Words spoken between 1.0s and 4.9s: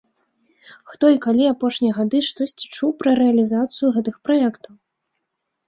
і калі апошнія гады штосьці чуў пра рэалізацыю гэтых праектаў?